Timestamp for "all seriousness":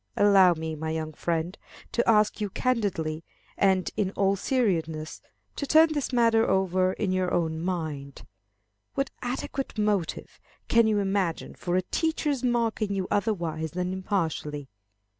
4.13-5.21